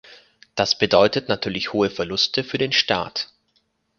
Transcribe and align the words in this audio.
Das 0.55 0.75
bedeutet 0.79 1.29
natürlich 1.29 1.73
hohe 1.73 1.91
Verluste 1.91 2.43
für 2.43 2.57
den 2.57 2.71
Staat. 2.71 3.31